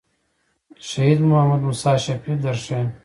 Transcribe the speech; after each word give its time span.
شهید 0.77 1.21
محمد 1.29 1.61
موسی 1.61 1.97
شفیق 2.03 2.37
در 2.43 2.55
ښیم. 2.65 2.87